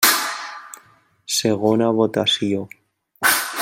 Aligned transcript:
Segona 1.41 1.93
votació. 2.03 2.67